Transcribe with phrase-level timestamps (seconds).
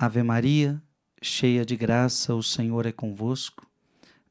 [0.00, 0.80] Ave Maria,
[1.20, 3.66] cheia de graça, o Senhor é convosco.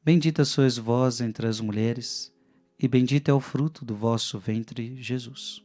[0.02, 2.32] Bendita sois vós entre as mulheres,
[2.78, 5.62] e bendito é o fruto do vosso ventre, Jesus.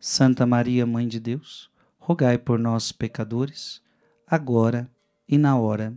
[0.00, 3.82] Santa Maria, Mãe de Deus, rogai por nós, pecadores,
[4.26, 4.90] agora
[5.28, 5.94] e na hora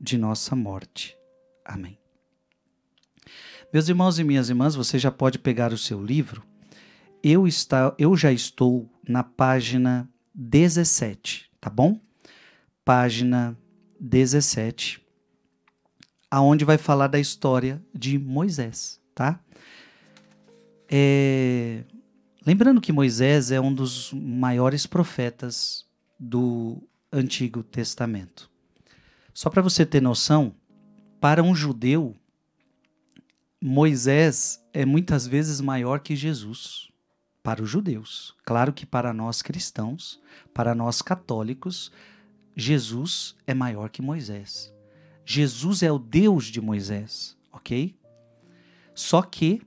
[0.00, 1.16] de nossa morte.
[1.64, 1.96] Amém.
[3.72, 6.42] Meus irmãos e minhas irmãs, você já pode pegar o seu livro.
[7.22, 12.09] Eu, está, eu já estou na página 17, tá bom?
[12.90, 13.56] Página
[14.00, 15.00] 17,
[16.28, 19.38] aonde vai falar da história de Moisés, tá?
[20.88, 21.84] É...
[22.44, 25.86] Lembrando que Moisés é um dos maiores profetas
[26.18, 28.50] do Antigo Testamento.
[29.32, 30.52] Só para você ter noção,
[31.20, 32.16] para um judeu,
[33.62, 36.88] Moisés é muitas vezes maior que Jesus.
[37.40, 38.34] Para os judeus.
[38.44, 40.20] Claro que para nós cristãos,
[40.52, 41.92] para nós católicos,
[42.56, 44.72] Jesus é maior que Moisés.
[45.24, 47.94] Jesus é o Deus de Moisés, ok?
[48.94, 49.62] Só que,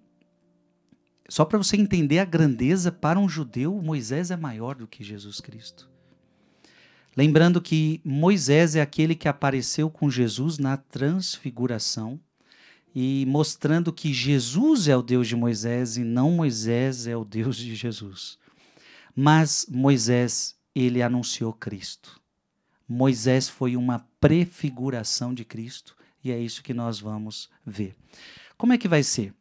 [1.29, 5.39] só para você entender a grandeza, para um judeu, Moisés é maior do que Jesus
[5.39, 5.89] Cristo.
[7.15, 12.19] Lembrando que Moisés é aquele que apareceu com Jesus na transfiguração
[12.95, 17.57] e mostrando que Jesus é o Deus de Moisés e não Moisés é o Deus
[17.57, 18.37] de Jesus.
[19.15, 22.22] Mas Moisés, ele anunciou Cristo.
[22.87, 27.95] Moisés foi uma prefiguração de Cristo e é isso que nós vamos ver.
[28.57, 29.33] Como é que vai ser?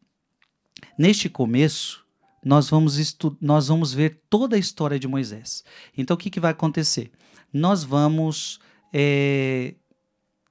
[0.97, 2.05] Neste começo,
[2.43, 5.63] nós vamos, nós vamos ver toda a história de Moisés.
[5.97, 7.11] Então, o que, que vai acontecer?
[7.51, 8.59] Nós vamos
[8.91, 9.75] é,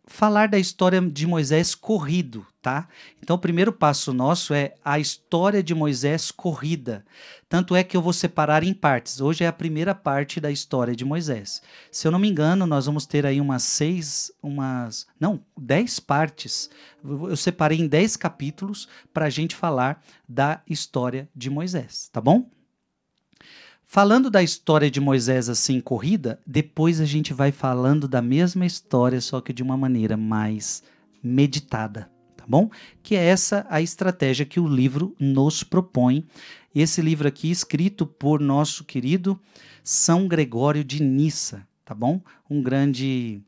[0.04, 2.88] falar da história de Moisés corrido, tá?
[3.22, 7.04] Então, o primeiro passo nosso é a história de Moisés corrida.
[7.48, 9.20] Tanto é que eu vou separar em partes.
[9.20, 11.62] Hoje é a primeira parte da história de Moisés.
[11.90, 15.06] Se eu não me engano, nós vamos ter aí umas seis, umas.
[15.20, 16.68] Não, dez partes.
[17.04, 22.48] Eu separei em dez capítulos para a gente falar da história de Moisés, tá bom?
[23.94, 29.20] Falando da história de Moisés assim corrida, depois a gente vai falando da mesma história,
[29.20, 30.82] só que de uma maneira mais
[31.22, 32.70] meditada, tá bom?
[33.02, 36.26] Que é essa a estratégia que o livro nos propõe.
[36.74, 39.38] Esse livro aqui escrito por nosso querido
[39.84, 42.18] São Gregório de Nissa, tá bom?
[42.48, 43.42] Um grande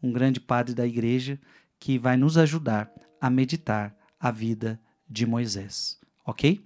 [0.00, 1.36] um grande padre da igreja
[1.80, 6.64] que vai nos ajudar a meditar a vida de Moisés, OK?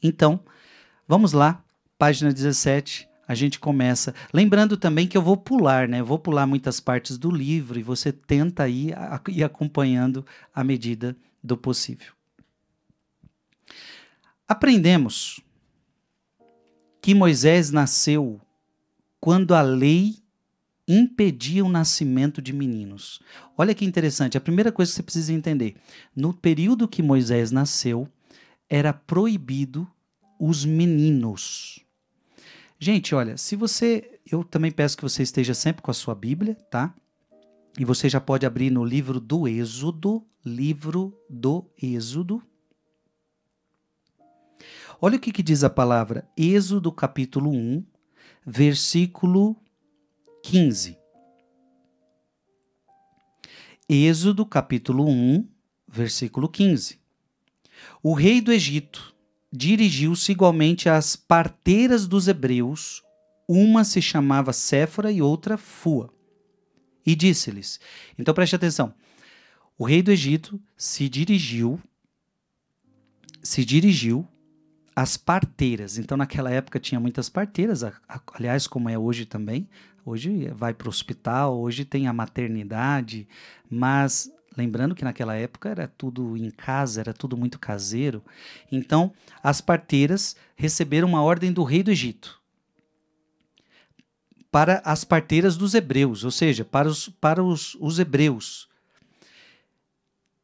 [0.00, 0.38] Então,
[1.08, 1.64] vamos lá
[1.98, 4.14] página 17, a gente começa.
[4.32, 6.00] Lembrando também que eu vou pular, né?
[6.00, 8.94] Eu vou pular muitas partes do livro e você tenta ir,
[9.28, 12.12] ir acompanhando à medida do possível.
[14.46, 15.40] Aprendemos
[17.02, 18.40] que Moisés nasceu
[19.20, 20.16] quando a lei
[20.86, 23.20] impedia o nascimento de meninos.
[23.58, 25.76] Olha que interessante, a primeira coisa que você precisa entender:
[26.16, 28.08] no período que Moisés nasceu,
[28.70, 29.86] era proibido
[30.38, 31.84] os meninos.
[32.78, 34.20] Gente, olha, se você.
[34.30, 36.94] Eu também peço que você esteja sempre com a sua Bíblia, tá?
[37.78, 42.42] E você já pode abrir no livro do Êxodo, livro do Êxodo.
[45.00, 47.84] Olha o que, que diz a palavra, Êxodo capítulo 1,
[48.46, 49.56] versículo
[50.42, 50.98] 15.
[53.88, 55.48] Êxodo capítulo 1,
[55.86, 56.98] versículo 15.
[58.02, 59.14] O rei do Egito
[59.52, 63.02] dirigiu-se igualmente às parteiras dos hebreus,
[63.48, 66.12] uma se chamava Séfora e outra Fua,
[67.04, 67.80] e disse-lhes:
[68.18, 68.94] Então preste atenção.
[69.78, 71.80] O rei do Egito se dirigiu
[73.42, 74.26] se dirigiu
[74.94, 75.96] às parteiras.
[75.96, 77.82] Então, naquela época tinha muitas parteiras,
[78.34, 79.68] aliás, como é hoje também.
[80.04, 83.28] Hoje vai para o hospital, hoje tem a maternidade,
[83.70, 88.20] mas Lembrando que naquela época era tudo em casa, era tudo muito caseiro.
[88.72, 92.42] Então, as parteiras receberam uma ordem do rei do Egito
[94.50, 98.68] para as parteiras dos hebreus, ou seja, para os, para os, os hebreus.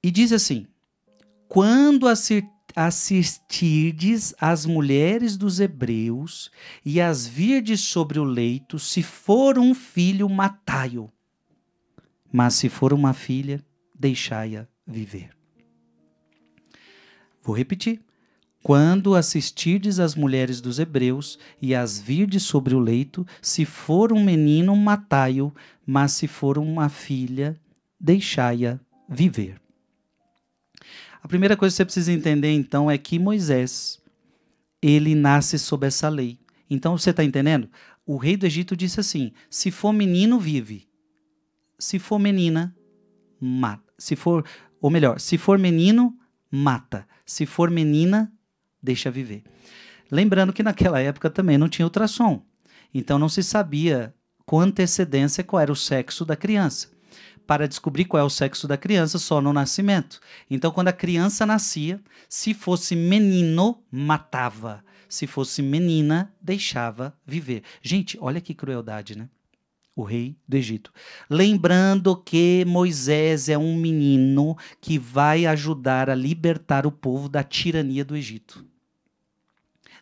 [0.01, 0.69] E diz assim:
[1.49, 2.07] quando
[2.77, 6.53] assistirdes as mulheres dos hebreus
[6.85, 11.11] e as virdes sobre o leito, se for um filho, matai-o.
[12.33, 13.61] Mas se for uma filha,
[14.05, 15.31] deixai-a viver.
[17.43, 18.03] Vou repetir.
[18.63, 24.23] Quando assistirdes as mulheres dos hebreus e as virdes sobre o leito, se for um
[24.23, 25.51] menino, matai-o,
[25.87, 27.59] mas se for uma filha,
[27.99, 28.79] deixai-a
[29.09, 29.59] viver.
[31.23, 33.99] A primeira coisa que você precisa entender, então, é que Moisés,
[34.83, 36.39] ele nasce sob essa lei.
[36.69, 37.71] Então, você está entendendo?
[38.07, 40.87] o rei do Egito disse assim: se for menino, vive.
[41.79, 42.77] Se for menina,
[43.41, 43.84] mata.
[43.99, 44.45] Se for,
[44.81, 46.17] ou melhor, se for menino,
[46.51, 47.07] mata.
[47.25, 48.33] Se for menina,
[48.83, 49.43] deixa viver.
[50.11, 52.45] Lembrando que naquela época também não tinha ultrassom.
[52.93, 54.15] Então não se sabia
[54.47, 56.93] com antecedência qual era o sexo da criança.
[57.47, 60.19] Para descobrir qual é o sexo da criança só no nascimento.
[60.51, 64.83] Então, quando a criança nascia, se fosse menino, matava.
[65.09, 67.63] Se fosse menina, deixava viver.
[67.83, 69.29] Gente, olha que crueldade, né?
[69.97, 70.93] O rei do Egito.
[71.31, 78.05] Lembrando que Moisés é um menino que vai ajudar a libertar o povo da tirania
[78.05, 78.65] do Egito.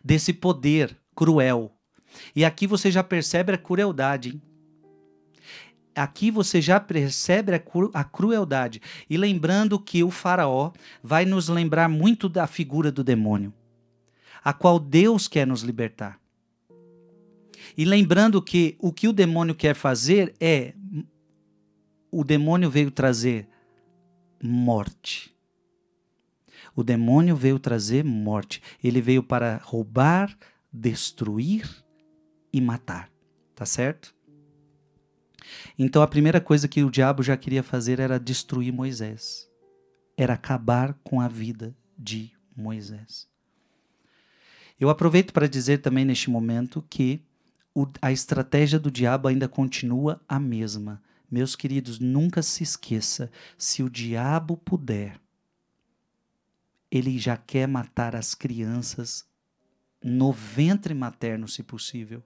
[0.03, 1.71] Desse poder cruel
[2.35, 4.29] e aqui você já percebe a crueldade.
[4.29, 4.41] Hein?
[5.95, 8.81] Aqui você já percebe a, cru a crueldade.
[9.09, 13.53] E lembrando que o Faraó vai nos lembrar muito da figura do demônio,
[14.43, 16.19] a qual Deus quer nos libertar.
[17.77, 20.73] E lembrando que o que o demônio quer fazer é.
[22.11, 23.47] O demônio veio trazer
[24.41, 25.33] morte.
[26.75, 28.61] O demônio veio trazer morte.
[28.83, 30.37] Ele veio para roubar,
[30.71, 31.69] destruir
[32.51, 33.09] e matar.
[33.55, 34.13] Tá certo?
[35.77, 39.49] Então a primeira coisa que o diabo já queria fazer era destruir Moisés.
[40.17, 43.27] Era acabar com a vida de Moisés.
[44.79, 47.21] Eu aproveito para dizer também neste momento que
[47.75, 51.01] o, a estratégia do diabo ainda continua a mesma.
[51.29, 55.19] Meus queridos, nunca se esqueça: se o diabo puder,
[56.91, 59.25] ele já quer matar as crianças
[60.03, 62.21] no ventre materno, se possível.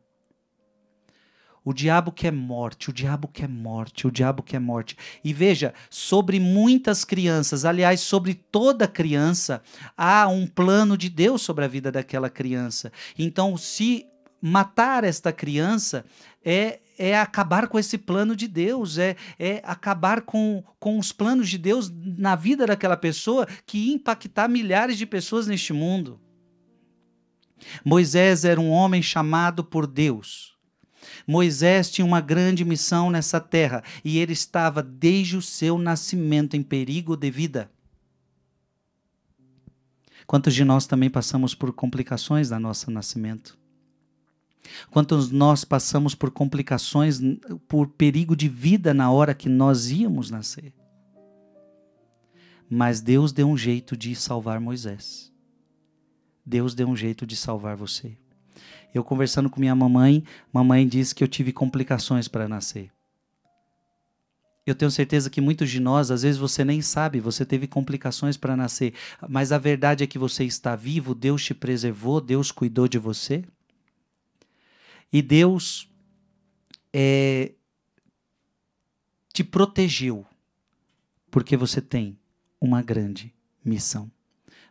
[1.63, 4.97] O diabo quer morte, o diabo quer morte, o diabo quer morte.
[5.21, 9.61] E veja, sobre muitas crianças, aliás, sobre toda criança,
[9.97, 12.89] há um plano de Deus sobre a vida daquela criança.
[13.19, 14.05] Então, se
[14.42, 16.06] matar esta criança
[16.44, 21.50] é, é acabar com esse plano de Deus, é, é acabar com, com os planos
[21.50, 26.19] de Deus na vida daquela pessoa que impactar milhares de pessoas neste mundo.
[27.84, 30.57] Moisés era um homem chamado por Deus
[31.25, 36.63] Moisés tinha uma grande missão nessa terra e ele estava desde o seu nascimento em
[36.63, 37.72] perigo de vida.
[40.25, 43.57] Quantos de nós também passamos por complicações no nosso nascimento?
[44.90, 47.19] Quantos nós passamos por complicações,
[47.68, 50.74] por perigo de vida na hora que nós íamos nascer?
[52.69, 55.31] Mas Deus deu um jeito de salvar Moisés.
[56.46, 58.18] Deus deu um jeito de salvar você.
[58.94, 62.92] Eu conversando com minha mamãe, mamãe disse que eu tive complicações para nascer.
[64.66, 68.36] Eu tenho certeza que muitos de nós, às vezes você nem sabe, você teve complicações
[68.36, 68.94] para nascer,
[69.30, 73.46] mas a verdade é que você está vivo, Deus te preservou, Deus cuidou de você.
[75.12, 75.89] E Deus
[76.94, 77.54] é,
[79.33, 80.25] te protegeu,
[81.30, 82.18] porque você tem
[82.59, 83.33] uma grande
[83.63, 84.12] missão.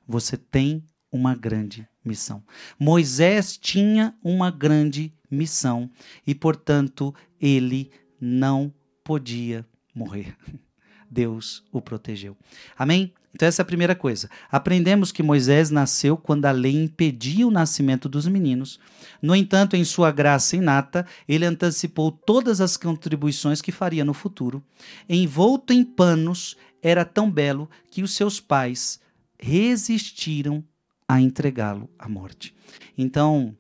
[0.07, 2.43] Você tem uma grande missão.
[2.79, 5.91] Moisés tinha uma grande missão
[6.27, 7.91] e, portanto, ele
[8.21, 8.73] não
[9.03, 10.37] podia morrer.
[11.11, 12.37] Deus o protegeu.
[12.77, 13.13] Amém?
[13.37, 14.31] Então, essa é a primeira coisa.
[14.51, 18.81] Aprendemos que Moisés nasceu quando a lei impedia o nascimento dos meninos.
[19.21, 24.65] No entanto, em sua graça inata, ele antecipou todas as contribuições que faria no futuro.
[25.07, 28.99] Envolto em panos, era tão belo que os seus pais
[29.39, 30.65] resistiram
[31.07, 32.55] a entregá-lo à morte.
[32.97, 33.55] Então,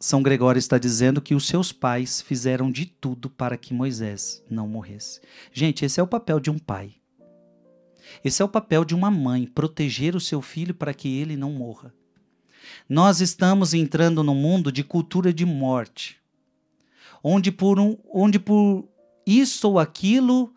[0.00, 4.66] São Gregório está dizendo que os seus pais fizeram de tudo para que Moisés não
[4.66, 5.20] morresse.
[5.52, 6.96] Gente, esse é o papel de um pai.
[8.24, 11.52] Esse é o papel de uma mãe, proteger o seu filho para que ele não
[11.52, 11.94] morra.
[12.88, 16.20] Nós estamos entrando num mundo de cultura de morte,
[17.22, 18.88] onde por, um, onde por
[19.26, 20.54] isso ou aquilo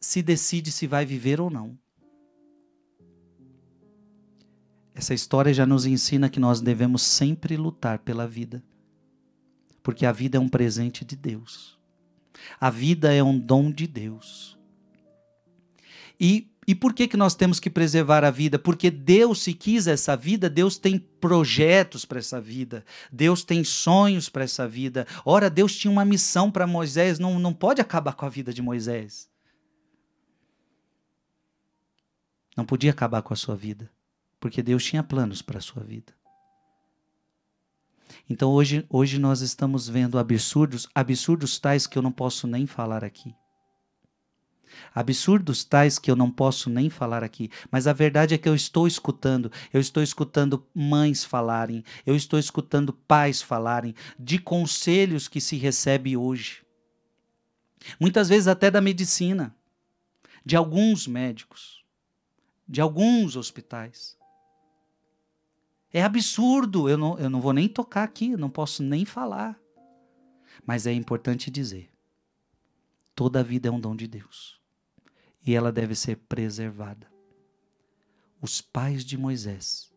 [0.00, 1.78] se decide se vai viver ou não.
[4.94, 8.64] Essa história já nos ensina que nós devemos sempre lutar pela vida.
[9.82, 11.78] Porque a vida é um presente de Deus.
[12.58, 14.55] A vida é um dom de Deus.
[16.18, 18.58] E, e por que, que nós temos que preservar a vida?
[18.58, 22.84] Porque Deus, se quis essa vida, Deus tem projetos para essa vida.
[23.12, 25.06] Deus tem sonhos para essa vida.
[25.24, 28.62] Ora, Deus tinha uma missão para Moisés, não, não pode acabar com a vida de
[28.62, 29.28] Moisés.
[32.56, 33.90] Não podia acabar com a sua vida
[34.40, 36.12] porque Deus tinha planos para a sua vida.
[38.28, 43.04] Então hoje, hoje nós estamos vendo absurdos, absurdos tais que eu não posso nem falar
[43.04, 43.34] aqui.
[44.94, 48.54] Absurdos tais que eu não posso nem falar aqui, mas a verdade é que eu
[48.54, 55.40] estou escutando, eu estou escutando mães falarem, eu estou escutando pais falarem de conselhos que
[55.40, 56.64] se recebe hoje.
[58.00, 59.54] Muitas vezes até da medicina,
[60.44, 61.84] de alguns médicos,
[62.66, 64.16] de alguns hospitais.
[65.92, 69.58] É absurdo, eu não, eu não vou nem tocar aqui, eu não posso nem falar.
[70.66, 71.90] Mas é importante dizer:
[73.14, 74.55] toda vida é um dom de Deus
[75.46, 77.06] e ela deve ser preservada.
[78.42, 79.90] Os pais de Moisés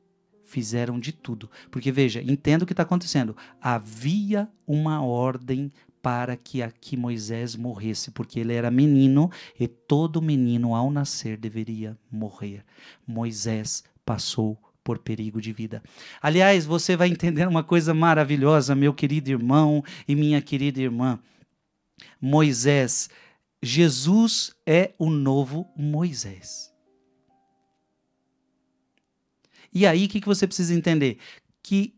[0.46, 3.36] fizeram de tudo, porque veja, entenda o que está acontecendo.
[3.62, 9.30] Havia uma ordem para que aqui Moisés morresse, porque ele era menino
[9.60, 12.64] e todo menino ao nascer deveria morrer.
[13.06, 15.84] Moisés passou por perigo de vida.
[16.22, 21.20] Aliás, você vai entender uma coisa maravilhosa, meu querido irmão e minha querida irmã.
[22.20, 23.10] Moisés,
[23.62, 26.74] Jesus é o novo Moisés.
[29.74, 31.18] E aí, o que você precisa entender?
[31.62, 31.94] Que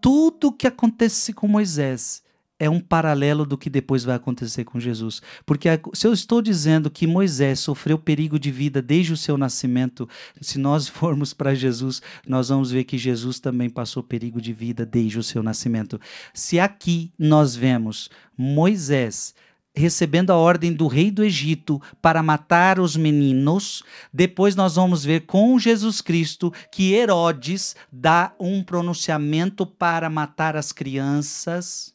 [0.00, 2.22] tudo que acontece com Moisés
[2.58, 5.20] é um paralelo do que depois vai acontecer com Jesus.
[5.44, 10.08] Porque se eu estou dizendo que Moisés sofreu perigo de vida desde o seu nascimento,
[10.40, 14.86] se nós formos para Jesus, nós vamos ver que Jesus também passou perigo de vida
[14.86, 16.00] desde o seu nascimento.
[16.32, 19.34] Se aqui nós vemos Moisés
[19.76, 23.82] recebendo a ordem do rei do Egito para matar os meninos.
[24.12, 30.72] Depois nós vamos ver com Jesus Cristo que Herodes dá um pronunciamento para matar as
[30.72, 31.94] crianças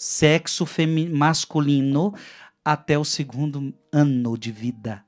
[0.00, 0.66] sexo
[1.10, 2.14] masculino
[2.64, 5.04] até o segundo ano de vida.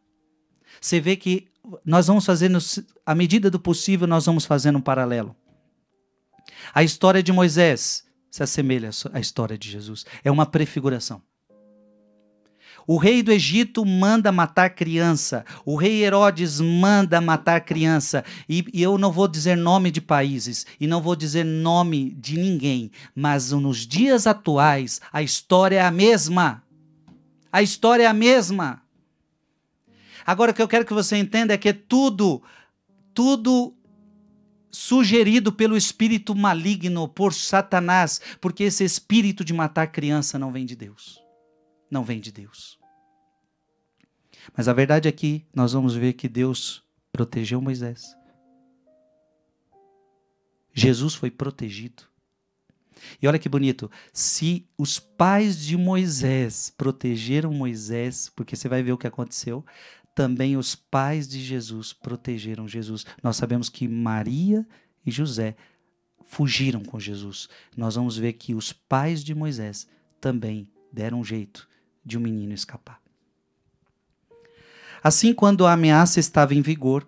[0.79, 1.49] Você vê que
[1.83, 2.59] nós vamos fazendo,
[3.07, 5.35] à medida do possível, nós vamos fazendo um paralelo.
[6.75, 10.05] A história de Moisés se assemelha à história de Jesus.
[10.23, 11.23] É uma prefiguração.
[12.87, 15.45] O rei do Egito manda matar criança.
[15.65, 18.25] O rei Herodes manda matar criança.
[18.49, 22.37] E, e, eu não vou dizer nome de países e não vou dizer nome de
[22.37, 26.63] ninguém, mas nos dias atuais a história é a mesma.
[27.53, 28.83] A história é a mesma.
[30.25, 32.43] Agora o que eu quero que você entenda é que tudo,
[33.13, 33.75] tudo
[34.71, 40.75] sugerido pelo espírito maligno, por Satanás, porque esse espírito de matar criança não vem de
[40.75, 41.22] Deus
[41.93, 42.79] não vem de Deus.
[44.57, 46.83] Mas a verdade é que nós vamos ver que Deus
[47.13, 48.17] protegeu Moisés.
[50.73, 52.05] Jesus foi protegido.
[53.21, 58.93] E olha que bonito, se os pais de Moisés protegeram Moisés, porque você vai ver
[58.93, 59.65] o que aconteceu,
[60.15, 63.05] também os pais de Jesus protegeram Jesus.
[63.23, 64.67] Nós sabemos que Maria
[65.05, 65.57] e José
[66.25, 67.49] fugiram com Jesus.
[67.77, 69.87] Nós vamos ver que os pais de Moisés
[70.21, 71.69] também deram um jeito
[72.05, 73.01] de um menino escapar.
[75.03, 77.07] Assim, quando a ameaça estava em vigor,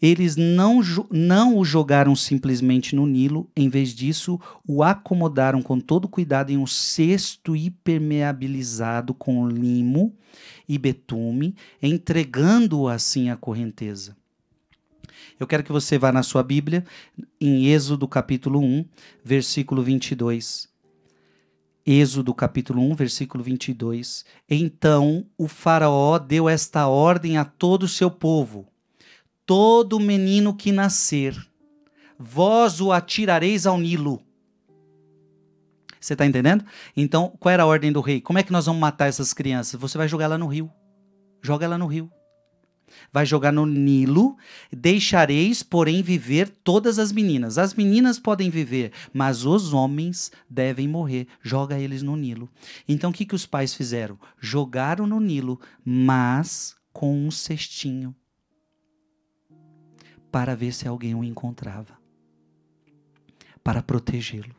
[0.00, 0.80] eles não,
[1.10, 6.56] não o jogaram simplesmente no Nilo, em vez disso, o acomodaram com todo cuidado em
[6.56, 10.14] um cesto hipermeabilizado com limo
[10.68, 14.16] e betume, entregando-o assim à correnteza.
[15.38, 16.84] Eu quero que você vá na sua Bíblia,
[17.40, 18.84] em Êxodo capítulo 1,
[19.24, 20.71] versículo 22.
[21.84, 24.24] Êxodo capítulo 1, versículo 22.
[24.48, 28.66] Então o Faraó deu esta ordem a todo o seu povo:
[29.44, 31.36] Todo menino que nascer,
[32.18, 34.22] vós o atirareis ao Nilo.
[36.00, 36.64] Você está entendendo?
[36.96, 38.20] Então, qual era a ordem do rei?
[38.20, 39.80] Como é que nós vamos matar essas crianças?
[39.80, 40.68] Você vai jogar lá no rio.
[41.40, 42.10] Joga lá no rio
[43.12, 44.36] vai jogar no Nilo.
[44.72, 47.58] Deixareis, porém, viver todas as meninas.
[47.58, 51.26] As meninas podem viver, mas os homens devem morrer.
[51.42, 52.48] Joga eles no Nilo.
[52.88, 54.18] Então, o que, que os pais fizeram?
[54.40, 58.14] Jogaram no Nilo, mas com um cestinho
[60.30, 61.98] para ver se alguém o encontrava,
[63.62, 64.56] para protegê-lo.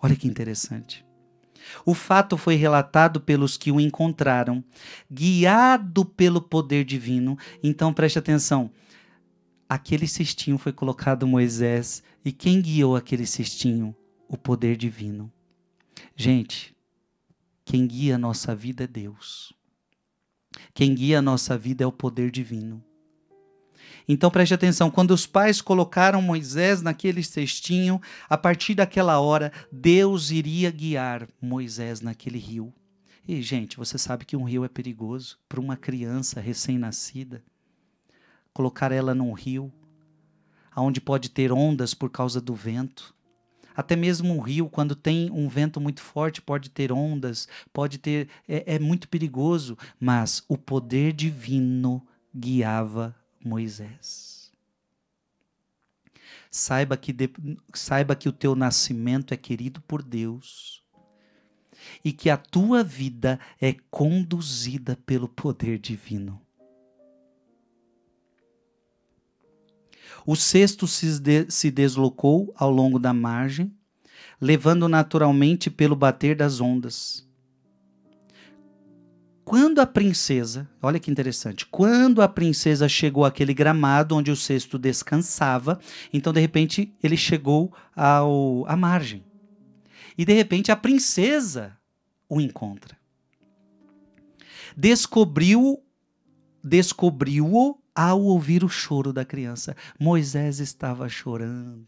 [0.00, 1.07] Olha que interessante.
[1.84, 4.62] O fato foi relatado pelos que o encontraram,
[5.10, 7.36] guiado pelo poder divino.
[7.62, 8.70] Então preste atenção.
[9.68, 13.94] Aquele cestinho foi colocado Moisés, e quem guiou aquele cestinho?
[14.28, 15.30] O poder divino.
[16.16, 16.74] Gente,
[17.64, 19.52] quem guia a nossa vida é Deus.
[20.72, 22.82] Quem guia a nossa vida é o poder divino.
[24.08, 30.30] Então preste atenção, quando os pais colocaram Moisés naquele cestinho, a partir daquela hora, Deus
[30.30, 32.72] iria guiar Moisés naquele rio.
[33.26, 37.44] E, gente, você sabe que um rio é perigoso para uma criança recém-nascida.
[38.54, 39.70] Colocar ela num rio,
[40.74, 43.14] onde pode ter ondas por causa do vento.
[43.76, 48.28] até mesmo um rio, quando tem um vento muito forte, pode ter ondas, pode ter.
[48.48, 52.02] É, é muito perigoso, mas o poder divino
[52.34, 54.52] guiava Moisés.
[56.50, 57.30] Saiba que, de,
[57.74, 60.82] saiba que o teu nascimento é querido por Deus
[62.04, 66.40] e que a tua vida é conduzida pelo poder divino.
[70.26, 73.74] O cesto se, de, se deslocou ao longo da margem,
[74.40, 77.27] levando naturalmente pelo bater das ondas.
[79.48, 84.78] Quando a princesa, olha que interessante, quando a princesa chegou àquele gramado onde o cesto
[84.78, 85.80] descansava,
[86.12, 89.24] então de repente ele chegou ao, à margem.
[90.18, 91.74] E de repente a princesa
[92.28, 92.94] o encontra.
[94.76, 95.82] Descobriu
[96.62, 99.74] descobriu-o ao ouvir o choro da criança.
[99.98, 101.86] Moisés estava chorando.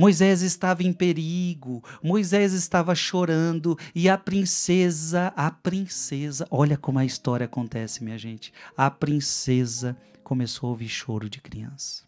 [0.00, 7.04] Moisés estava em perigo, Moisés estava chorando e a princesa, a princesa, olha como a
[7.04, 8.50] história acontece, minha gente.
[8.74, 12.04] A princesa começou a ouvir choro de criança.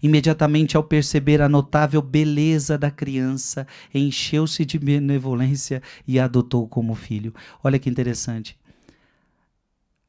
[0.00, 6.94] Imediatamente, ao perceber a notável beleza da criança, encheu-se de benevolência e a adotou como
[6.94, 7.34] filho.
[7.64, 8.56] Olha que interessante.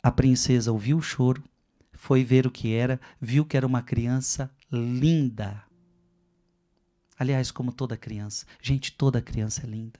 [0.04, 1.44] A princesa ouviu o choro,
[1.92, 5.68] foi ver o que era, viu que era uma criança linda.
[7.20, 8.46] Aliás, como toda criança.
[8.62, 10.00] Gente, toda criança é linda.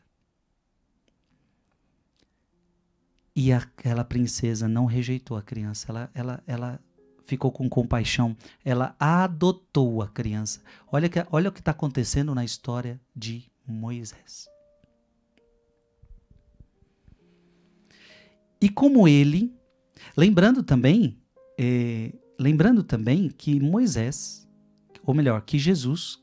[3.36, 6.80] E aquela princesa não rejeitou a criança, ela, ela, ela
[7.24, 8.36] ficou com compaixão,
[8.66, 10.62] ela adotou a criança.
[10.92, 14.48] Olha, que, olha o que está acontecendo na história de Moisés.
[18.60, 19.56] E como ele,
[20.18, 21.18] lembrando também,
[21.58, 24.48] é, lembrando também que Moisés,
[25.04, 26.22] ou melhor, que Jesus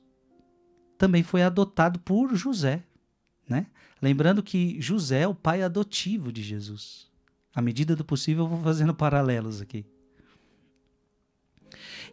[0.99, 2.83] também foi adotado por José,
[3.49, 3.67] né?
[4.01, 7.09] Lembrando que José é o pai adotivo de Jesus.
[7.55, 9.87] À medida do possível, eu vou fazendo paralelos aqui.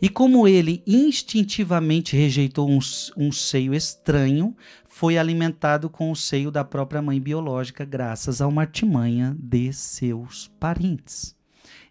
[0.01, 2.79] E como ele instintivamente rejeitou um,
[3.17, 8.61] um seio estranho, foi alimentado com o seio da própria mãe biológica, graças a uma
[8.61, 11.35] artimanha de seus parentes.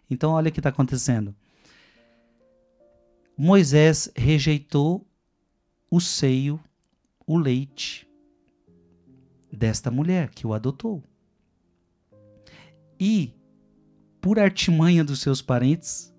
[0.09, 1.35] Então, olha o que está acontecendo.
[3.37, 5.07] Moisés rejeitou
[5.89, 6.59] o seio,
[7.25, 8.07] o leite
[9.51, 11.03] desta mulher que o adotou.
[12.99, 13.33] E,
[14.21, 16.13] por artimanha dos seus parentes,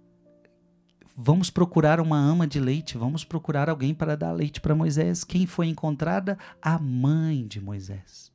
[1.16, 5.22] Vamos procurar uma ama de leite, vamos procurar alguém para dar leite para Moisés.
[5.22, 6.36] Quem foi encontrada?
[6.60, 8.32] A mãe de Moisés.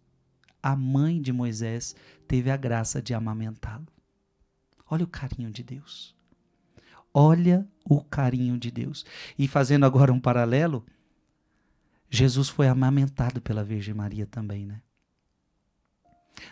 [0.63, 1.93] A mãe de Moisés
[2.25, 3.87] teve a graça de amamentá-lo.
[4.89, 6.15] Olha o carinho de Deus.
[7.13, 9.05] Olha o carinho de Deus.
[9.37, 10.85] E fazendo agora um paralelo,
[12.09, 14.81] Jesus foi amamentado pela Virgem Maria também, né?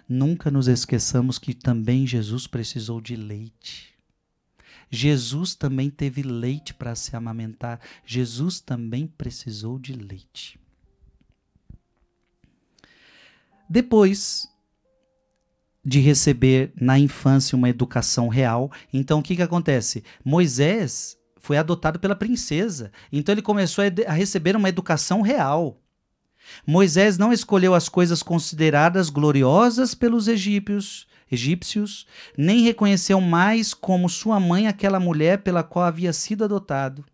[0.08, 3.98] Nunca nos esqueçamos que também Jesus precisou de leite.
[4.90, 7.80] Jesus também teve leite para se amamentar.
[8.06, 10.60] Jesus também precisou de leite.
[13.70, 14.48] Depois
[15.84, 20.04] de receber na infância uma educação real, então o que, que acontece?
[20.24, 21.18] Moisés
[21.48, 25.80] foi adotado pela princesa, então ele começou a receber uma educação real.
[26.66, 32.06] Moisés não escolheu as coisas consideradas gloriosas pelos egípcios, egípcios,
[32.38, 37.06] nem reconheceu mais como sua mãe aquela mulher pela qual havia sido adotado.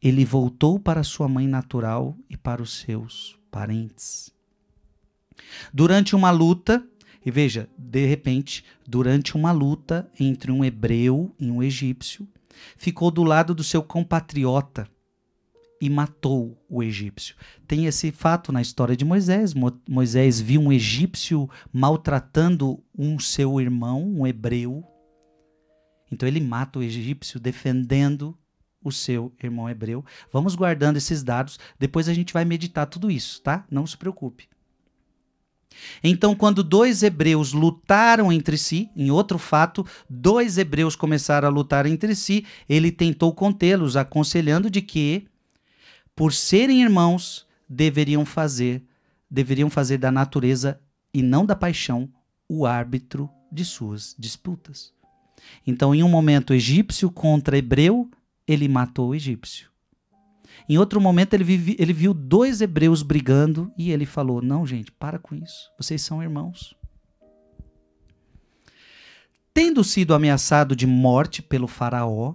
[0.00, 4.30] Ele voltou para sua mãe natural e para os seus parentes.
[5.72, 6.86] Durante uma luta,
[7.26, 12.28] e veja, de repente, durante uma luta entre um hebreu e um egípcio,
[12.76, 14.88] ficou do lado do seu compatriota
[15.80, 17.34] e matou o egípcio.
[17.66, 19.52] Tem esse fato na história de Moisés.
[19.52, 24.82] Mo Moisés viu um egípcio maltratando um seu irmão, um hebreu.
[26.10, 28.36] Então ele mata o egípcio defendendo
[28.82, 30.04] o seu irmão hebreu.
[30.32, 33.66] Vamos guardando esses dados, depois a gente vai meditar tudo isso, tá?
[33.70, 34.48] Não se preocupe.
[36.02, 41.86] Então, quando dois hebreus lutaram entre si, em outro fato, dois hebreus começaram a lutar
[41.86, 45.26] entre si, ele tentou contê-los, aconselhando de que
[46.16, 48.84] por serem irmãos, deveriam fazer,
[49.28, 50.80] deveriam fazer da natureza
[51.12, 52.08] e não da paixão
[52.48, 54.92] o árbitro de suas disputas.
[55.66, 58.08] Então, em um momento egípcio contra hebreu,
[58.46, 59.73] ele matou o egípcio.
[60.68, 64.90] Em outro momento, ele, vive, ele viu dois hebreus brigando e ele falou: Não, gente,
[64.92, 65.70] para com isso.
[65.78, 66.74] Vocês são irmãos.
[69.52, 72.34] Tendo sido ameaçado de morte pelo Faraó,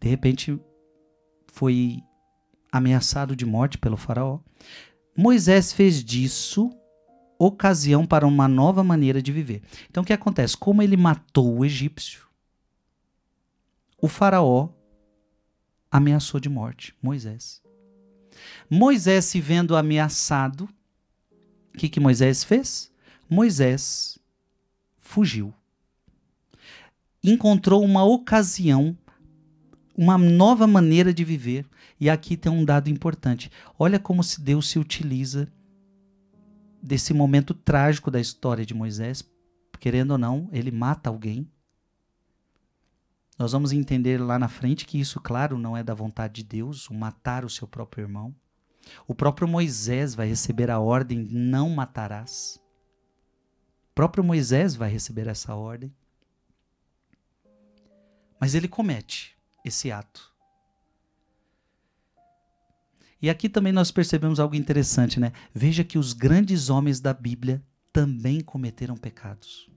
[0.00, 0.58] de repente
[1.52, 2.00] foi
[2.70, 4.38] ameaçado de morte pelo Faraó.
[5.16, 6.70] Moisés fez disso
[7.38, 9.62] ocasião para uma nova maneira de viver.
[9.90, 10.56] Então o que acontece?
[10.56, 12.26] Como ele matou o egípcio,
[14.00, 14.68] o Faraó
[15.90, 17.62] ameaçou de morte Moisés.
[18.70, 20.68] Moisés, se vendo ameaçado,
[21.74, 22.92] o que, que Moisés fez?
[23.28, 24.18] Moisés
[24.96, 25.52] fugiu.
[27.22, 28.96] Encontrou uma ocasião,
[29.96, 31.66] uma nova maneira de viver.
[32.00, 33.50] E aqui tem um dado importante.
[33.78, 35.48] Olha como se Deus se utiliza
[36.80, 39.28] desse momento trágico da história de Moisés.
[39.80, 41.50] Querendo ou não, ele mata alguém.
[43.38, 46.90] Nós vamos entender lá na frente que isso, claro, não é da vontade de Deus,
[46.90, 48.34] o matar o seu próprio irmão.
[49.06, 52.60] O próprio Moisés vai receber a ordem: não matarás.
[53.90, 55.94] O próprio Moisés vai receber essa ordem.
[58.40, 60.32] Mas ele comete esse ato.
[63.20, 65.32] E aqui também nós percebemos algo interessante, né?
[65.52, 69.68] Veja que os grandes homens da Bíblia também cometeram pecados.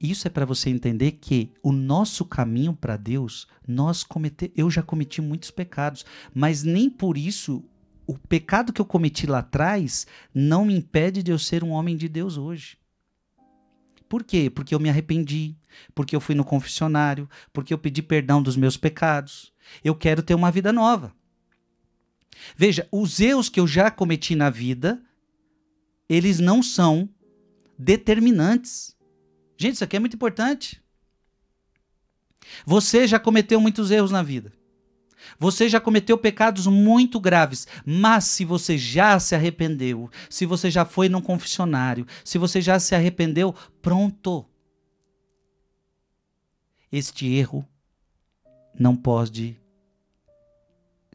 [0.00, 4.82] Isso é para você entender que o nosso caminho para Deus, nós comete, eu já
[4.82, 6.04] cometi muitos pecados,
[6.34, 7.64] mas nem por isso
[8.06, 11.96] o pecado que eu cometi lá atrás não me impede de eu ser um homem
[11.96, 12.78] de Deus hoje.
[14.08, 14.48] Por quê?
[14.48, 15.56] Porque eu me arrependi,
[15.94, 19.52] porque eu fui no confessionário, porque eu pedi perdão dos meus pecados.
[19.82, 21.12] Eu quero ter uma vida nova.
[22.56, 25.02] Veja, os erros que eu já cometi na vida,
[26.08, 27.08] eles não são
[27.76, 28.95] determinantes
[29.56, 30.82] Gente, isso aqui é muito importante.
[32.64, 34.52] Você já cometeu muitos erros na vida.
[35.38, 40.84] Você já cometeu pecados muito graves, mas se você já se arrependeu, se você já
[40.84, 44.46] foi num confessionário, se você já se arrependeu, pronto.
[46.92, 47.66] Este erro
[48.78, 49.60] não pode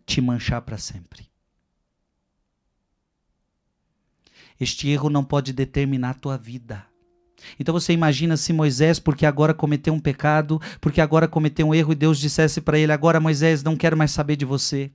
[0.05, 1.31] te manchar para sempre.
[4.59, 6.90] Este erro não pode determinar a tua vida.
[7.59, 11.91] Então você imagina se Moisés, porque agora cometeu um pecado, porque agora cometeu um erro,
[11.91, 14.91] e Deus dissesse para ele: Agora, Moisés, não quero mais saber de você.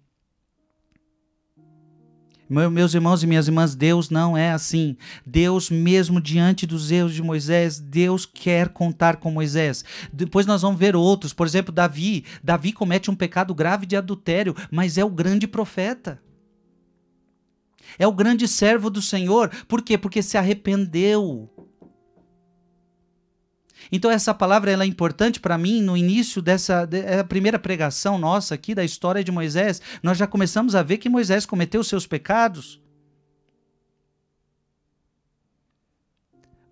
[2.48, 4.96] Meus irmãos e minhas irmãs, Deus não é assim.
[5.26, 9.84] Deus, mesmo diante dos erros de Moisés, Deus quer contar com Moisés.
[10.12, 11.32] Depois nós vamos ver outros.
[11.32, 12.24] Por exemplo, Davi.
[12.44, 16.22] Davi comete um pecado grave de adultério, mas é o grande profeta.
[17.98, 19.50] É o grande servo do Senhor.
[19.66, 19.98] Por quê?
[19.98, 21.50] Porque se arrependeu.
[23.90, 27.58] Então essa palavra ela é importante para mim no início dessa de, é a primeira
[27.58, 29.80] pregação nossa aqui da história de Moisés.
[30.02, 32.80] Nós já começamos a ver que Moisés cometeu seus pecados.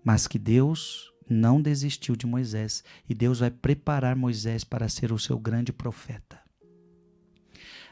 [0.03, 5.17] Mas que Deus não desistiu de Moisés e Deus vai preparar Moisés para ser o
[5.19, 6.39] seu grande profeta.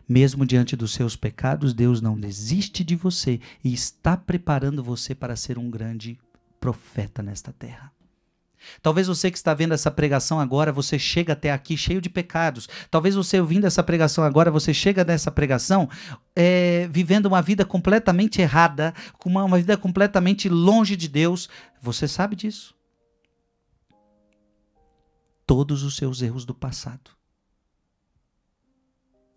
[0.08, 5.36] Mesmo diante dos seus pecados, Deus não desiste de você e está preparando você para
[5.36, 6.20] ser um grande
[6.60, 7.92] profeta nesta terra.
[8.82, 12.68] Talvez você que está vendo essa pregação agora, você chega até aqui cheio de pecados.
[12.90, 15.90] Talvez você ouvindo essa pregação agora, você chega nessa pregação
[16.36, 21.50] é, vivendo uma vida completamente errada, com uma, uma vida completamente longe de Deus.
[21.82, 22.76] Você sabe disso?
[25.46, 27.12] Todos os seus erros do passado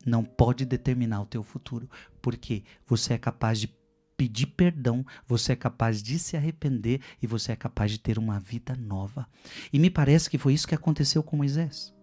[0.06, 1.90] não pode determinar o teu futuro,
[2.22, 3.68] porque você é capaz de
[4.16, 8.40] pedir perdão, você é capaz de se arrepender e você é capaz de ter uma
[8.40, 9.26] vida nova.
[9.72, 11.94] E me parece que foi isso que aconteceu com Moisés.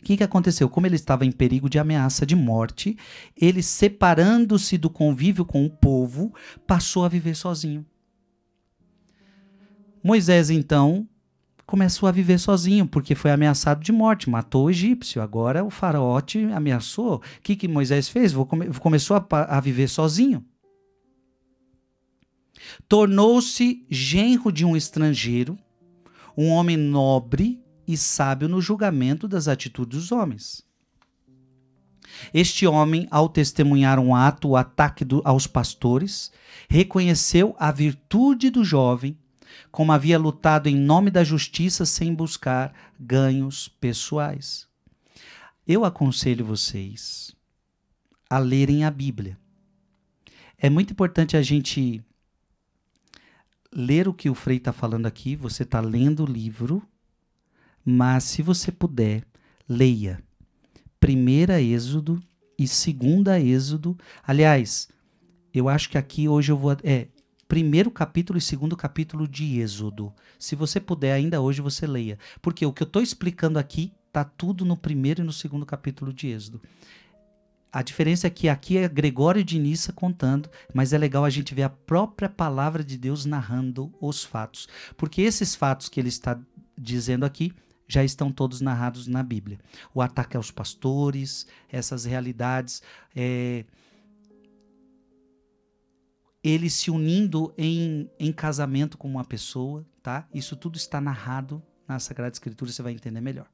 [0.00, 0.68] O que, que aconteceu?
[0.68, 2.96] Como ele estava em perigo de ameaça de morte,
[3.38, 6.34] ele, separando-se do convívio com o povo,
[6.66, 7.84] passou a viver sozinho.
[10.02, 11.06] Moisés, então,
[11.66, 15.20] começou a viver sozinho, porque foi ameaçado de morte, matou o egípcio.
[15.20, 17.16] Agora o faraó te ameaçou.
[17.16, 18.32] O que, que Moisés fez?
[18.80, 20.44] Começou a, a viver sozinho.
[22.88, 25.58] Tornou-se genro de um estrangeiro,
[26.36, 30.64] um homem nobre e sábio no julgamento das atitudes dos homens.
[32.34, 36.30] Este homem, ao testemunhar um ato, o ataque do, aos pastores,
[36.68, 39.16] reconheceu a virtude do jovem,
[39.70, 44.68] como havia lutado em nome da justiça sem buscar ganhos pessoais.
[45.66, 47.34] Eu aconselho vocês
[48.28, 49.38] a lerem a Bíblia.
[50.58, 52.04] É muito importante a gente
[53.74, 56.82] ler o que o Frei está falando aqui, você está lendo o livro,
[57.84, 59.24] mas se você puder,
[59.68, 60.22] leia.
[60.98, 62.22] Primeira Êxodo
[62.58, 63.96] e segunda Êxodo.
[64.22, 64.88] Aliás,
[65.54, 66.76] eu acho que aqui hoje eu vou.
[66.82, 67.08] É,
[67.48, 70.12] primeiro capítulo e segundo capítulo de Êxodo.
[70.38, 72.18] Se você puder, ainda hoje você leia.
[72.42, 76.12] Porque o que eu estou explicando aqui Tá tudo no primeiro e no segundo capítulo
[76.12, 76.60] de Êxodo.
[77.72, 81.54] A diferença é que aqui é Gregório de Nissa contando, mas é legal a gente
[81.54, 84.68] ver a própria palavra de Deus narrando os fatos.
[84.96, 86.38] Porque esses fatos que ele está
[86.76, 87.52] dizendo aqui
[87.86, 89.58] já estão todos narrados na Bíblia.
[89.94, 92.82] O ataque aos pastores, essas realidades,
[93.14, 93.64] é,
[96.42, 100.26] ele se unindo em, em casamento com uma pessoa, tá?
[100.32, 103.48] Isso tudo está narrado na Sagrada Escritura, você vai entender melhor.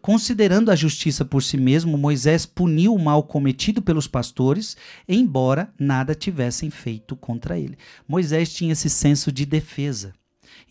[0.00, 4.76] Considerando a justiça por si mesmo, Moisés puniu o mal cometido pelos pastores,
[5.08, 7.76] embora nada tivessem feito contra ele.
[8.06, 10.12] Moisés tinha esse senso de defesa.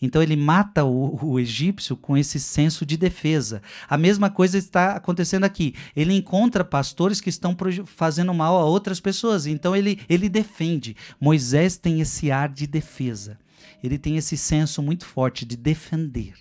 [0.00, 3.62] Então ele mata o, o, egípcio com esse senso de defesa.
[3.88, 5.74] A mesma coisa está acontecendo aqui.
[5.94, 9.46] Ele encontra pastores que estão fazendo mal a outras pessoas.
[9.46, 10.96] Então ele, ele defende.
[11.20, 13.38] Moisés tem esse ar de defesa.
[13.82, 16.34] Ele tem esse senso muito forte de defender.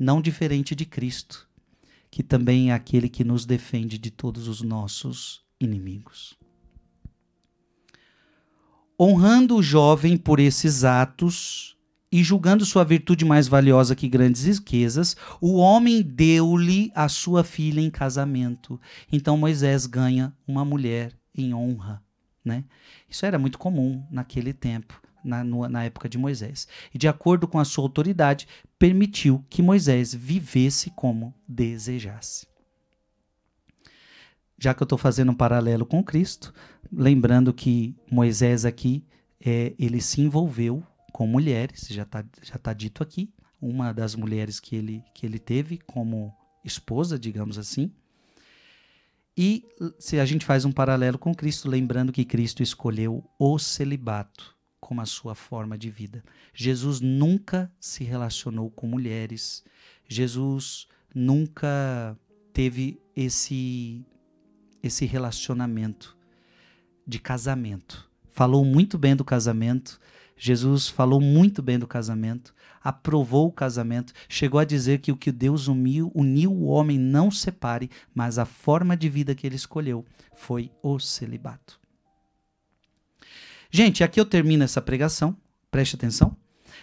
[0.00, 1.46] Não diferente de Cristo,
[2.10, 6.38] que também é aquele que nos defende de todos os nossos inimigos.
[8.98, 11.76] Honrando o jovem por esses atos,
[12.10, 17.82] e julgando sua virtude mais valiosa que grandes riquezas, o homem deu-lhe a sua filha
[17.82, 18.80] em casamento.
[19.12, 22.02] Então Moisés ganha uma mulher em honra.
[22.42, 22.64] Né?
[23.06, 26.66] Isso era muito comum naquele tempo, na, na época de Moisés.
[26.94, 28.46] E de acordo com a sua autoridade,
[28.78, 32.46] permitiu que Moisés vivesse como desejasse.
[34.58, 36.52] Já que eu estou fazendo um paralelo com Cristo,
[36.92, 39.04] lembrando que Moisés aqui,
[39.40, 44.60] é, ele se envolveu com mulheres, já está já tá dito aqui, uma das mulheres
[44.60, 47.92] que ele, que ele teve como esposa, digamos assim.
[49.36, 49.64] E
[49.98, 55.00] se a gente faz um paralelo com Cristo, lembrando que Cristo escolheu o celibato como
[55.00, 56.24] a sua forma de vida.
[56.54, 59.62] Jesus nunca se relacionou com mulheres.
[60.08, 62.16] Jesus nunca
[62.52, 64.04] teve esse
[64.82, 66.16] esse relacionamento
[67.06, 68.10] de casamento.
[68.28, 70.00] Falou muito bem do casamento,
[70.36, 75.30] Jesus falou muito bem do casamento, aprovou o casamento, chegou a dizer que o que
[75.30, 80.04] Deus uniu, uniu o homem não separe, mas a forma de vida que ele escolheu
[80.34, 81.79] foi o celibato.
[83.70, 85.36] Gente, aqui eu termino essa pregação,
[85.70, 86.36] preste atenção.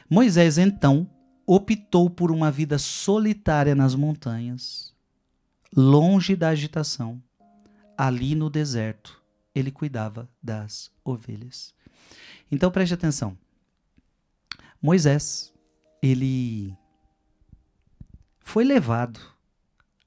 [0.09, 1.09] Moisés então
[1.45, 4.93] optou por uma vida solitária nas montanhas,
[5.75, 7.21] longe da agitação.
[7.97, 9.21] Ali no deserto,
[9.53, 11.73] ele cuidava das ovelhas.
[12.51, 13.37] Então preste atenção.
[14.81, 15.53] Moisés,
[16.01, 16.77] ele
[18.39, 19.19] foi levado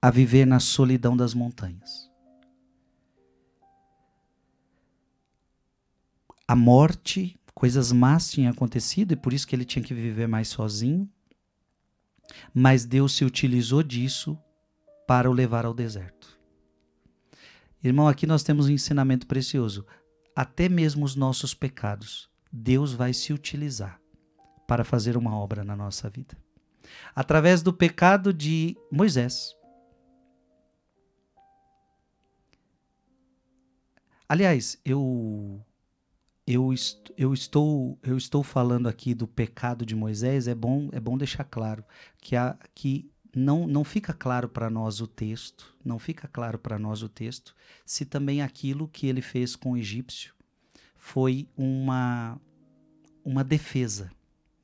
[0.01, 2.10] a viver na solidão das montanhas.
[6.51, 10.49] A morte, coisas más tinham acontecido e por isso que ele tinha que viver mais
[10.49, 11.09] sozinho.
[12.53, 14.37] Mas Deus se utilizou disso
[15.07, 16.37] para o levar ao deserto.
[17.85, 19.87] Irmão, aqui nós temos um ensinamento precioso.
[20.35, 24.01] Até mesmo os nossos pecados, Deus vai se utilizar
[24.67, 26.37] para fazer uma obra na nossa vida.
[27.15, 29.55] Através do pecado de Moisés.
[34.29, 35.65] Aliás, eu
[36.53, 36.75] eu,
[37.17, 41.45] eu, estou, eu estou falando aqui do pecado de Moisés, é bom, é bom deixar
[41.45, 41.85] claro
[42.21, 42.35] que,
[42.75, 47.09] que não, não fica claro para nós o texto, não fica claro para nós o
[47.09, 47.55] texto,
[47.87, 50.35] se também aquilo que ele fez com o egípcio
[50.97, 52.41] foi uma,
[53.25, 54.11] uma defesa.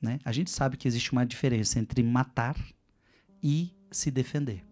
[0.03, 0.18] Né?
[0.25, 2.57] A gente sabe que existe uma diferença entre matar
[3.40, 4.64] e se defender.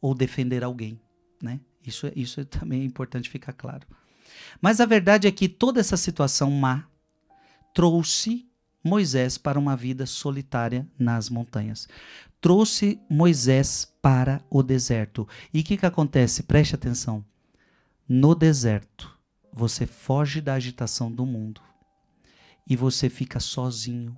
[0.00, 1.00] Ou defender alguém.
[1.40, 1.60] Né?
[1.86, 3.86] Isso, isso é também é importante ficar claro.
[4.60, 6.86] Mas a verdade é que toda essa situação má
[7.72, 8.48] trouxe
[8.82, 11.88] Moisés para uma vida solitária nas montanhas.
[12.40, 15.26] Trouxe Moisés para o deserto.
[15.52, 16.42] E o que, que acontece?
[16.42, 17.24] Preste atenção.
[18.06, 19.18] No deserto,
[19.50, 21.62] você foge da agitação do mundo
[22.68, 24.16] e você fica sozinho,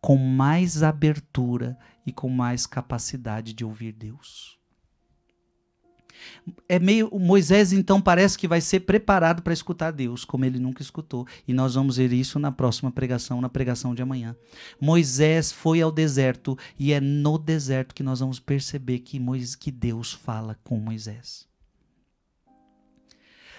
[0.00, 4.58] com mais abertura e com mais capacidade de ouvir Deus.
[6.68, 10.82] É meio Moisés então parece que vai ser preparado para escutar Deus, como ele nunca
[10.82, 14.34] escutou, e nós vamos ver isso na próxima pregação, na pregação de amanhã.
[14.80, 19.70] Moisés foi ao deserto e é no deserto que nós vamos perceber que, Moisés, que
[19.70, 21.46] Deus fala com Moisés.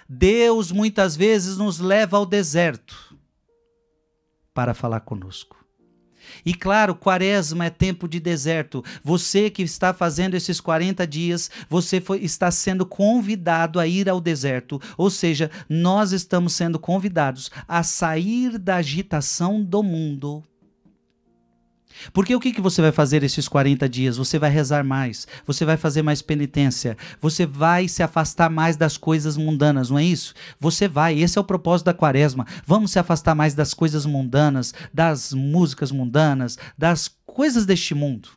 [0.08, 3.18] Deus muitas vezes nos leva ao deserto
[4.54, 5.63] para falar conosco.
[6.46, 8.84] E claro, quaresma é tempo de deserto.
[9.04, 14.22] Você que está fazendo esses 40 dias, você foi, está sendo convidado a ir ao
[14.22, 14.82] deserto.
[14.98, 20.44] Ou seja, nós estamos sendo convidados a sair da agitação do mundo
[22.12, 24.18] Porque o que, que você vai fazer esses 40 dias?
[24.18, 28.98] Você vai rezar mais, você vai fazer mais penitência, você vai se afastar mais das
[28.98, 30.34] coisas mundanas, não é isso?
[30.60, 32.46] Você vai, esse é o propósito da quaresma.
[32.66, 38.30] Vamos se afastar mais das coisas mundanas, das músicas mundanas, das coisas deste mundo.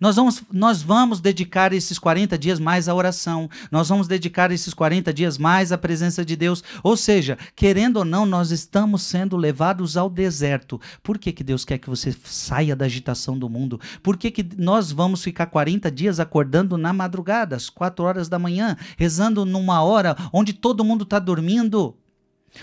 [0.00, 4.74] Nós vamos, nós vamos dedicar esses 40 dias mais à oração, nós vamos dedicar esses
[4.74, 6.62] 40 dias mais à presença de Deus.
[6.82, 10.80] Ou seja, querendo ou não, nós estamos sendo levados ao deserto.
[11.02, 13.80] Por que, que Deus quer que você saia da agitação do mundo?
[14.02, 18.38] Por que, que nós vamos ficar 40 dias acordando na madrugada, às 4 horas da
[18.38, 21.96] manhã, rezando numa hora onde todo mundo está dormindo?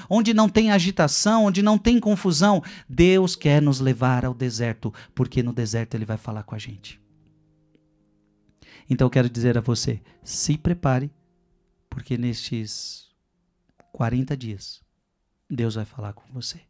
[0.09, 5.43] Onde não tem agitação, onde não tem confusão, Deus quer nos levar ao deserto, porque
[5.43, 7.02] no deserto Ele vai falar com a gente.
[8.93, 11.11] Então eu quero dizer a você: se prepare,
[11.89, 13.09] porque nestes
[13.91, 14.83] 40 dias,
[15.49, 16.61] Deus vai falar com você.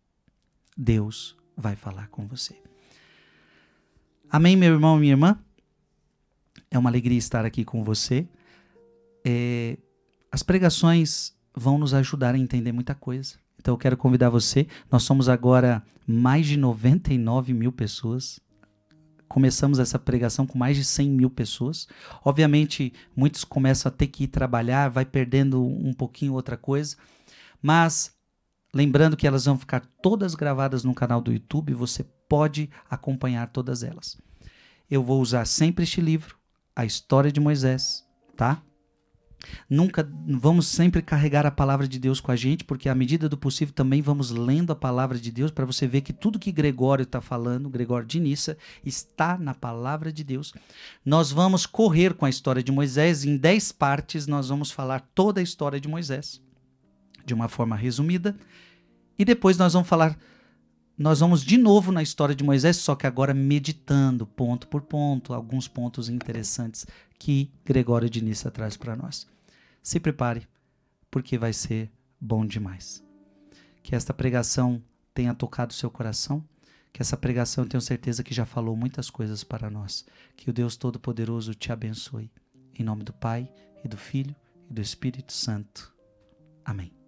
[0.77, 2.55] Deus vai falar com você.
[4.31, 5.37] Amém, meu irmão minha irmã?
[6.71, 8.25] É uma alegria estar aqui com você.
[9.25, 9.77] É,
[10.31, 13.35] as pregações vão nos ajudar a entender muita coisa.
[13.59, 14.65] Então eu quero convidar você.
[14.89, 18.39] Nós somos agora mais de 99 mil pessoas
[19.33, 21.87] começamos essa pregação com mais de 100 mil pessoas.
[22.23, 26.95] Obviamente, muitos começam a ter que ir trabalhar, vai perdendo um pouquinho outra coisa,
[27.59, 28.15] mas
[28.71, 33.81] lembrando que elas vão ficar todas gravadas no canal do YouTube, você pode acompanhar todas
[33.81, 34.15] elas.
[34.87, 36.37] Eu vou usar sempre este livro,
[36.75, 38.05] A História de Moisés,
[38.37, 38.61] tá?
[39.69, 43.37] Nunca vamos sempre carregar a palavra de Deus com a gente, porque à medida do
[43.37, 47.03] possível também vamos lendo a palavra de Deus para você ver que tudo que Gregório
[47.03, 50.53] está falando, Gregório de Nissa, está na palavra de Deus.
[51.05, 54.27] Nós vamos correr com a história de Moisés em dez partes.
[54.27, 56.41] Nós vamos falar toda a história de Moisés
[57.25, 58.35] de uma forma resumida
[59.17, 60.17] e depois nós vamos falar
[60.95, 65.33] nós vamos de novo na história de Moisés, só que agora meditando ponto por ponto,
[65.33, 66.85] alguns pontos interessantes
[67.17, 69.27] que Gregório de Nissa traz para nós.
[69.83, 70.47] Se prepare,
[71.11, 73.03] porque vai ser bom demais.
[73.83, 74.81] Que esta pregação
[75.13, 76.43] tenha tocado seu coração,
[76.93, 80.05] que essa pregação tenho certeza que já falou muitas coisas para nós.
[80.37, 82.31] Que o Deus Todo-Poderoso te abençoe.
[82.79, 83.51] Em nome do Pai,
[83.83, 84.35] e do Filho,
[84.69, 85.93] e do Espírito Santo.
[86.63, 87.02] Amém.